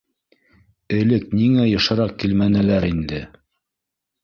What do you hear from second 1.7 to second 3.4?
йышыраҡ килмәнеләр инде!